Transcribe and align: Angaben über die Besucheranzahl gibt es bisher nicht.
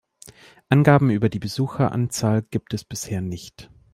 Angaben 0.67 1.11
über 1.11 1.29
die 1.29 1.37
Besucheranzahl 1.37 2.41
gibt 2.41 2.73
es 2.73 2.83
bisher 2.83 3.21
nicht. 3.21 3.69